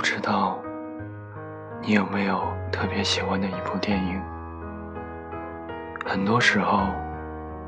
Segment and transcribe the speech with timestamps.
[0.00, 0.58] 不知道
[1.82, 2.40] 你有没有
[2.72, 4.18] 特别喜欢的一部电影？
[6.06, 6.86] 很多时候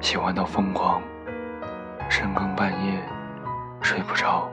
[0.01, 1.03] 喜欢到疯狂，
[2.09, 2.99] 深更半夜
[3.83, 4.49] 睡不着，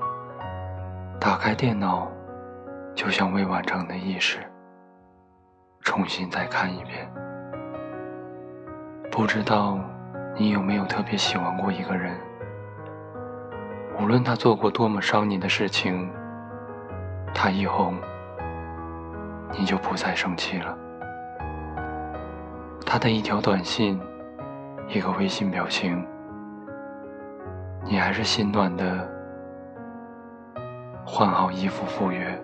[1.22, 2.12] 打开电脑
[2.94, 4.40] 就像未完成的意识，
[5.80, 7.10] 重新再看一遍。
[9.10, 9.80] 不知道
[10.36, 12.14] 你有没有特别喜欢过一个人？
[14.02, 16.12] 无论他做过多么伤你的事情，
[17.34, 17.96] 他一红，
[19.58, 20.78] 你就不再生气了。
[22.86, 24.00] 他的一条短信，
[24.88, 26.06] 一个微信表情，
[27.86, 29.08] 你还是心暖的，
[31.06, 32.42] 换好衣服赴约。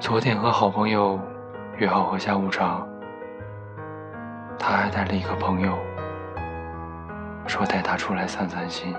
[0.00, 1.20] 昨天和好朋友
[1.76, 2.86] 约好喝下午茶，
[4.58, 5.76] 他还带了一个朋友。
[7.46, 8.94] 说带他出来散散心，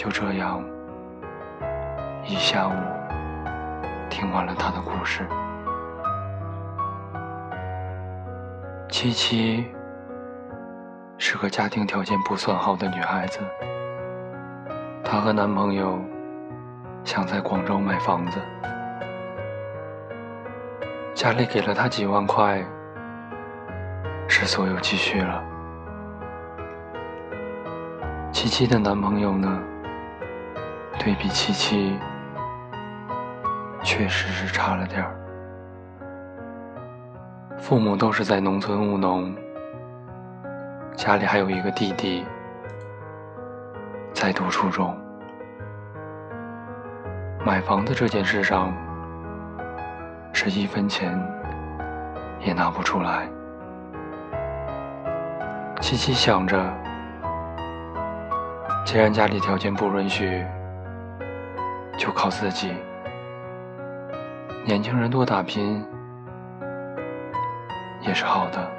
[0.00, 0.64] 就这样
[2.24, 2.72] 一下午
[4.08, 5.26] 听完了他的故事。
[8.88, 9.70] 七七
[11.18, 13.40] 是个家庭条件不算好的女孩子，
[15.04, 16.00] 她和男朋友
[17.04, 18.40] 想在广州买房子，
[21.12, 22.64] 家里给了她几万块，
[24.26, 25.44] 是所有积蓄了。
[28.32, 29.62] 七七的男朋友呢？
[31.02, 31.98] 对比七七，
[33.82, 35.16] 确实是差了点儿。
[37.58, 39.34] 父母都是在农村务农，
[40.94, 42.26] 家里还有一个弟弟
[44.12, 44.94] 在读初中。
[47.46, 48.70] 买房子这件事上，
[50.34, 51.18] 是一分钱
[52.40, 53.26] 也拿不出来。
[55.80, 56.62] 七七想着。
[58.84, 60.44] 既然家里条件不允许，
[62.00, 62.72] 就靠自己。
[64.64, 65.84] 年轻人多打拼
[68.00, 68.70] 也是好的。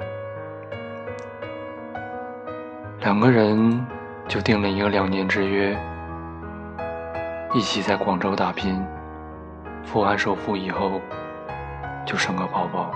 [2.98, 3.86] 两个人
[4.26, 5.78] 就定了一个两年之约，
[7.54, 8.84] 一起在广州打拼，
[9.84, 11.00] 付完首付以后
[12.04, 12.90] 就生个宝宝。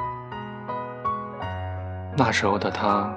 [2.16, 3.08] 那时候的他，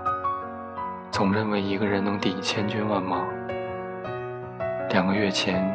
[1.10, 3.24] 总认为一个人能抵千军万马。
[4.92, 5.74] 两个月前，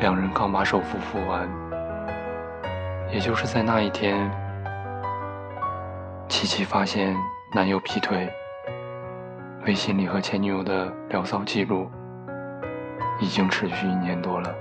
[0.00, 1.48] 两人刚把首付付完，
[3.10, 4.30] 也就是在那一天，
[6.28, 7.16] 琪琪发现
[7.52, 8.32] 男友劈腿，
[9.66, 11.90] 微信里和前女友的聊骚记录
[13.18, 14.54] 已经持续一年多了。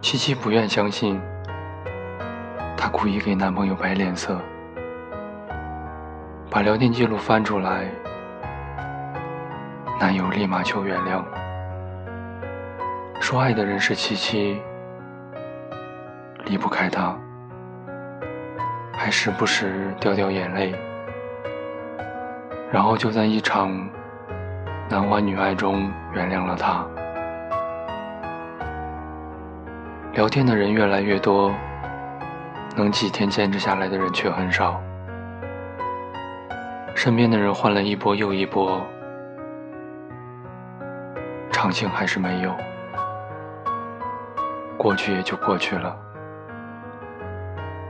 [0.00, 1.20] 琪琪不愿相信，
[2.76, 4.40] 她故意给男朋友摆脸色，
[6.48, 7.88] 把聊天记录翻出来。
[9.98, 11.22] 男友立马求原谅，
[13.30, 14.60] 说爱的人是七七，
[16.46, 17.16] 离不开他，
[18.92, 20.74] 还时不时掉掉眼泪，
[22.72, 23.88] 然后就在一场
[24.88, 26.84] 男欢女爱中原谅了他。
[30.14, 31.54] 聊天的人越来越多，
[32.74, 34.82] 能几天坚持下来的人却很少，
[36.96, 38.84] 身边的人换了一波又一波。
[41.52, 42.52] 长情还是没有，
[44.80, 45.94] 过去也就过去了。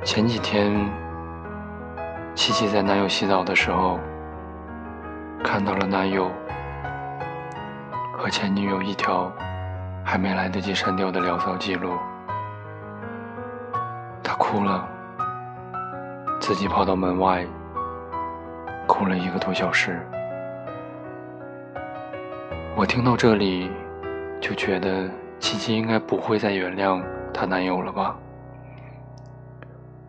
[0.02, 0.90] 前几天，
[2.34, 3.96] 七七在男友洗澡的时候，
[5.40, 6.28] 看到了男友
[8.18, 9.30] 和前女友一条
[10.04, 11.96] 还没来得及删掉的聊骚记录，
[14.20, 14.84] 她哭了，
[16.40, 17.46] 自己跑到门外，
[18.88, 20.04] 哭了一个多小时。
[22.74, 23.70] 我听到这里，
[24.40, 25.08] 就觉得
[25.40, 27.02] 琪琪应该不会再原谅
[27.32, 28.16] 她男友了吧？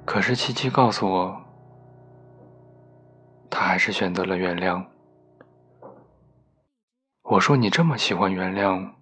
[0.06, 1.42] 可是琪琪告诉我，
[3.50, 4.86] 她还是选择了原谅。
[7.24, 8.94] 我说你这么喜欢原谅，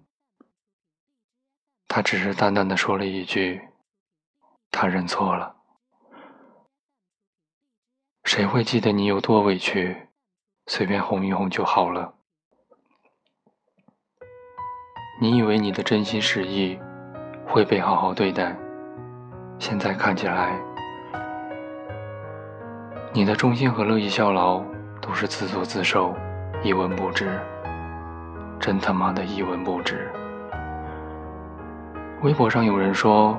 [1.88, 3.60] 她只是淡淡的说了一句
[4.70, 5.56] ：“她认错了。”
[8.22, 10.08] 谁会记得你有多委屈？
[10.66, 12.14] 随便哄一哄就好了。
[15.22, 16.80] 你以为你的真心实意
[17.46, 18.56] 会被好好对待，
[19.58, 20.58] 现在看起来，
[23.12, 24.62] 你的忠心和乐意效劳
[24.98, 26.14] 都是自作自受，
[26.62, 27.38] 一文不值，
[28.58, 30.10] 真他妈的一文不值。
[32.22, 33.38] 微博上有人说，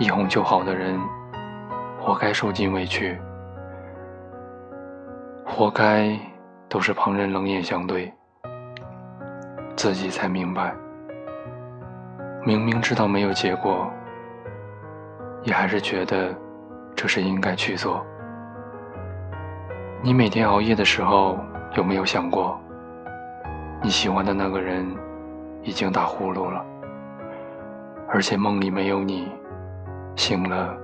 [0.00, 0.98] 一哄就好的人，
[2.00, 3.16] 活该受尽委屈，
[5.46, 6.18] 活该
[6.68, 8.12] 都是旁人冷眼相对。
[9.76, 10.74] 自己才明白，
[12.42, 13.92] 明明知道没有结果，
[15.42, 16.34] 也还是觉得
[16.96, 18.04] 这是应该去做。
[20.02, 21.38] 你每天熬夜的时候，
[21.74, 22.58] 有没有想过，
[23.82, 24.86] 你喜欢的那个人
[25.62, 26.64] 已经打呼噜了，
[28.08, 29.30] 而且梦里没有你，
[30.16, 30.74] 醒了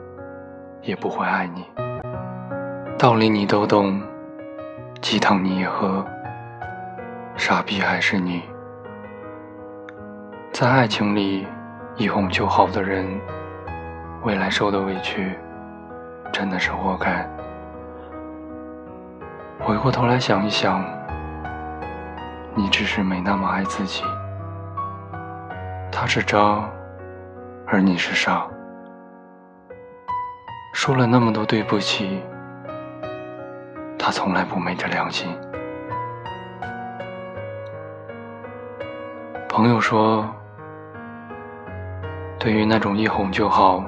[0.82, 1.64] 也不会爱你。
[2.98, 3.98] 道理你都懂，
[5.00, 6.04] 鸡汤你也喝，
[7.34, 8.42] 傻逼还是你。
[10.58, 11.46] 在爱情里，
[11.96, 13.06] 一哄就好的人，
[14.22, 15.38] 未来受的委屈，
[16.32, 17.28] 真的是活该。
[19.60, 20.82] 回过头来想一想，
[22.54, 24.02] 你只是没那么爱自己。
[25.92, 26.66] 他是渣，
[27.66, 28.46] 而你是傻。
[30.72, 32.22] 说了那么多对不起，
[33.98, 35.28] 他从来不昧着良心。
[39.50, 40.26] 朋友说。
[42.46, 43.82] 对于那种一哄就好，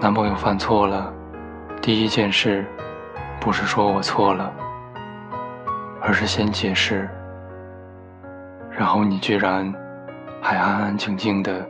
[0.00, 1.12] 男朋友犯错了，
[1.82, 2.64] 第一件事
[3.40, 4.52] 不是说我错了，
[6.00, 7.10] 而是先解释，
[8.70, 9.74] 然后你居然
[10.40, 11.68] 还安安静静的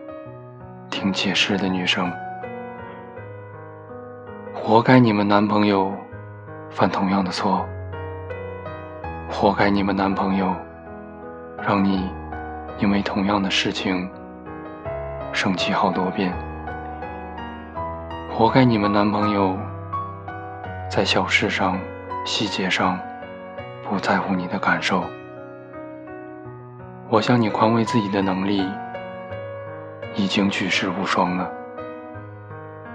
[0.91, 2.12] 听解释的女生，
[4.52, 5.91] 活该你们男朋友
[6.69, 7.67] 犯同样的错，
[9.31, 10.55] 活该你们男朋友
[11.67, 12.06] 让你
[12.76, 14.06] 因为同样的事情。
[15.32, 16.32] 生气好多遍，
[18.31, 19.56] 活该你们男朋友
[20.91, 21.79] 在小事上、
[22.27, 22.99] 细节上
[23.88, 25.05] 不在乎你的感受。
[27.09, 28.69] 我向你宽慰自己的能力
[30.15, 31.50] 已经举世无双了，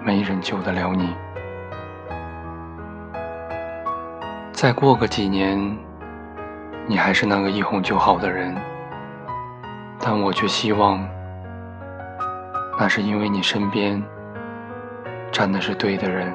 [0.02, 1.16] 没人救得了你。
[4.52, 5.78] 再过个几年，
[6.86, 8.56] 你还是那个一哄就好的人，
[10.00, 11.15] 但我却希望。
[12.77, 14.04] 那是因为你身边
[15.31, 16.33] 站的是对的人，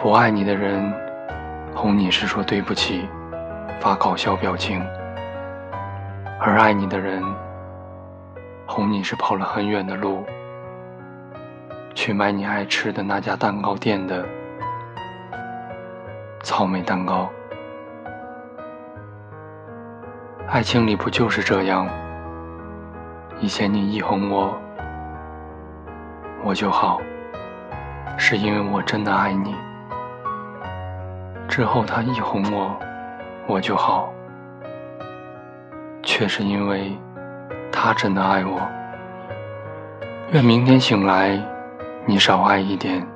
[0.00, 0.92] 不爱你的人
[1.74, 3.06] 哄你是说对不起，
[3.80, 4.80] 发搞笑表情；
[6.40, 7.22] 而爱你的人
[8.66, 10.24] 哄你是跑了很远的路，
[11.94, 14.24] 去买你爱吃的那家蛋糕店的
[16.42, 17.28] 草莓蛋糕。
[20.48, 21.86] 爱情里不就是这样？
[23.38, 24.58] 以前你一哄我，
[26.42, 26.98] 我就好，
[28.16, 29.54] 是因为我真的爱你。
[31.46, 32.74] 之后他一哄我，
[33.46, 34.10] 我就好，
[36.02, 36.96] 却是因为
[37.70, 38.58] 他真的爱我。
[40.32, 41.38] 愿明天醒来，
[42.06, 43.06] 你少爱一点，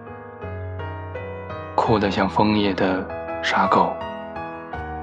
[1.75, 3.03] 哭得像枫叶的
[3.43, 3.91] 傻狗，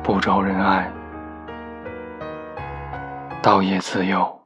[0.03, 0.91] 不招人爱，
[3.41, 4.36] 倒也自由。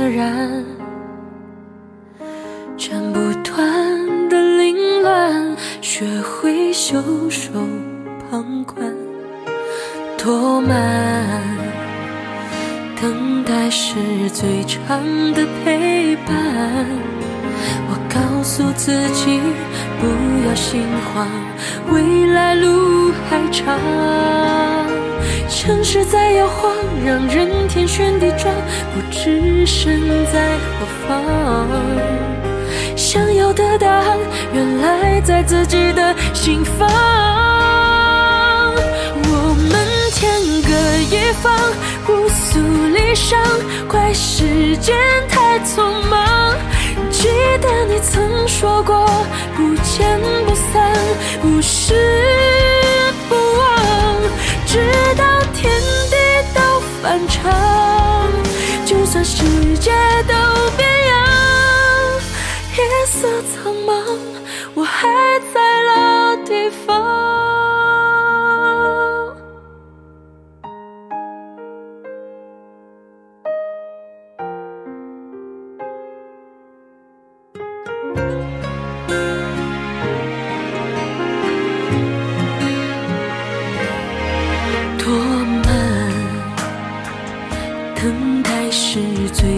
[0.00, 0.64] 自然？
[2.78, 7.50] 斩不断的凌乱，学会袖手
[8.30, 8.82] 旁观。
[10.16, 11.42] 多慢，
[12.98, 13.94] 等待是
[14.32, 15.04] 最长
[15.34, 16.34] 的陪伴。
[17.90, 19.38] 我告诉自己
[20.00, 21.28] 不要心慌，
[21.92, 24.49] 未来路还长。
[25.60, 26.72] 城市在摇晃，
[27.04, 28.46] 让人天旋地转，
[28.94, 30.00] 不知身
[30.32, 31.22] 在何方。
[32.96, 34.16] 想要的答案，
[34.54, 36.88] 原来在自己的心房。
[39.22, 40.70] 我们天各
[41.14, 41.52] 一方，
[42.06, 42.58] 互诉
[42.94, 43.36] 离殇，
[43.86, 44.96] 怪时间
[45.28, 46.56] 太匆忙。
[47.10, 47.28] 记
[47.60, 49.06] 得你曾说过，
[49.54, 50.90] 不见不散，
[51.42, 51.92] 不是
[57.42, 59.42] 反常，就算世
[59.78, 59.90] 界
[60.26, 60.34] 都
[60.76, 62.20] 变样，
[62.76, 64.18] 夜色苍茫，
[64.74, 65.08] 我还
[65.52, 67.29] 在老地方。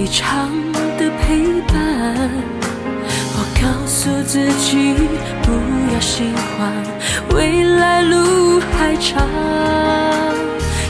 [0.02, 0.50] 等待是最长
[0.99, 2.30] 的陪伴。
[3.37, 3.62] 我。
[3.62, 4.92] 告诉自己
[5.42, 5.52] 不
[5.94, 6.73] 要心慌，
[7.37, 9.25] 未来路还长。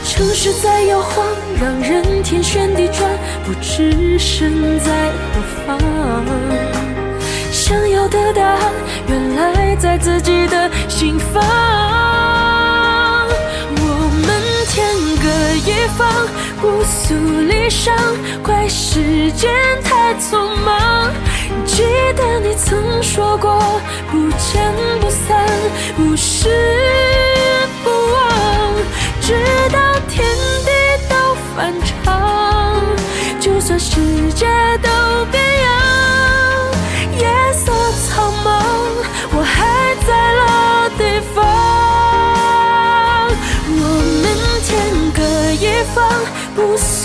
[0.03, 1.23] 城市在摇晃，
[1.61, 3.07] 让人天旋地转，
[3.45, 5.77] 不知身在何方。
[7.51, 8.71] 想要的答案，
[9.07, 11.43] 原来在自己的心房。
[16.63, 17.93] 不诉离伤，
[18.41, 19.51] 怪时间
[19.83, 21.11] 太匆忙。
[21.65, 21.83] 记
[22.15, 25.45] 得你曾说过，不见不散，
[25.97, 26.47] 不是
[27.83, 28.29] 不忘。
[29.19, 29.33] 直
[29.73, 30.25] 到天
[30.63, 30.71] 地
[31.09, 32.73] 都反常，
[33.41, 33.99] 就算世
[34.33, 34.47] 界
[34.81, 34.89] 都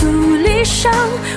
[0.09, 0.91] 不诉离伤，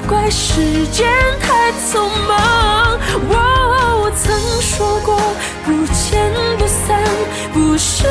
[0.07, 1.11] 怪时间
[1.41, 2.97] 太匆忙。
[3.27, 5.19] 我曾说过
[5.65, 7.03] 不见不散，
[7.53, 8.05] 不是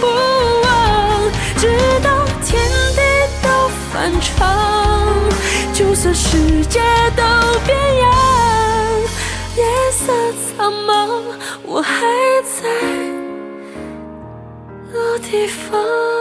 [0.00, 0.06] 不
[0.64, 1.30] 忘。
[1.58, 1.68] 直
[2.02, 2.60] 到天
[2.96, 3.00] 地
[3.40, 3.48] 都
[3.92, 4.34] 反常，
[5.72, 6.80] 就算世界
[7.14, 7.22] 都
[7.64, 8.12] 变样，
[9.56, 10.12] 夜色
[10.56, 11.22] 苍茫，
[11.62, 11.92] 我还
[12.42, 12.68] 在
[14.92, 16.15] 老地方。